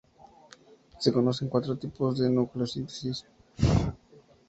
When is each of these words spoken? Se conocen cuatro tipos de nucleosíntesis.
Se 0.97 1.13
conocen 1.13 1.47
cuatro 1.47 1.77
tipos 1.77 2.17
de 2.17 2.31
nucleosíntesis. 2.31 3.23